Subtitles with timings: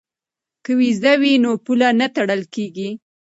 [0.63, 2.89] که ویزه وي نو پوله نه تړل کیږي.